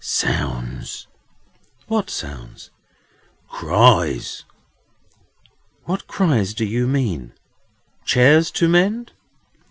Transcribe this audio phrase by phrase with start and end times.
[0.03, 1.05] Sounds."
[1.85, 2.71] "What sounds?"
[3.47, 4.45] "Cries."
[5.83, 7.33] "What cries do you mean?
[8.03, 9.13] Chairs to mend?"